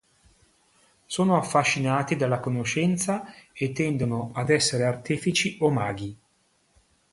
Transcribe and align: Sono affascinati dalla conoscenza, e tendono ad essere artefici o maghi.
Sono 1.05 1.37
affascinati 1.37 2.15
dalla 2.15 2.39
conoscenza, 2.39 3.23
e 3.53 3.71
tendono 3.71 4.31
ad 4.33 4.49
essere 4.49 4.85
artefici 4.85 5.57
o 5.59 5.69
maghi. 5.69 6.17